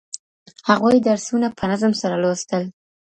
هغوی 0.69 0.97
درسونه 1.07 1.47
په 1.57 1.63
نظم 1.71 1.91
سره 2.01 2.15
لوستل. 2.23 2.63